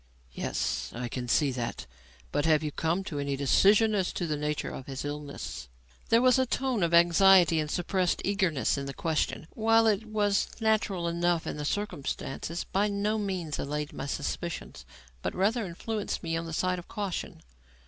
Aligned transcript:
"Yes, 0.31 0.91
I 0.95 1.07
can 1.07 1.27
see 1.27 1.51
that. 1.51 1.85
But 2.31 2.47
have 2.47 2.63
you 2.63 2.71
come 2.71 3.03
to 3.03 3.19
any 3.19 3.35
decision 3.35 3.93
as 3.93 4.11
to 4.13 4.25
the 4.25 4.35
nature 4.35 4.71
of 4.71 4.87
his 4.87 5.05
illness?" 5.05 5.67
There 6.09 6.23
was 6.23 6.39
a 6.39 6.47
tone 6.47 6.81
of 6.81 6.91
anxiety 6.91 7.59
and 7.59 7.69
suppressed 7.69 8.19
eagerness 8.25 8.79
in 8.79 8.87
the 8.87 8.95
question 8.95 9.41
which, 9.41 9.47
while 9.57 9.85
it 9.85 10.07
was 10.07 10.47
natural 10.59 11.07
enough 11.07 11.45
in 11.45 11.57
the 11.57 11.65
circumstances, 11.65 12.63
by 12.63 12.87
no 12.87 13.19
means 13.19 13.59
allayed 13.59 13.93
my 13.93 14.07
suspicions, 14.07 14.85
but 15.21 15.35
rather 15.35 15.67
influenced 15.67 16.23
me 16.23 16.35
on 16.35 16.47
the 16.47 16.51
side 16.53 16.79
of 16.79 16.87
caution. 16.87 17.43